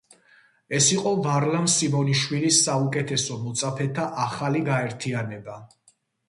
ეს 0.77 0.85
იყო 0.93 1.09
ვარლამ 1.27 1.67
სიმონიშვილის 1.73 2.61
საუკეთესო 2.69 3.37
მოწაფეთა 3.43 4.07
ახალი 4.25 4.65
გაერთიანება. 4.71 5.61